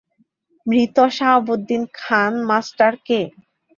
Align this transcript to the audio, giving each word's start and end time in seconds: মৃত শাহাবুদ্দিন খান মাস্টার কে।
মৃত 0.65 0.97
শাহাবুদ্দিন 1.17 1.81
খান 1.99 2.33
মাস্টার 2.49 2.93
কে। 3.07 3.21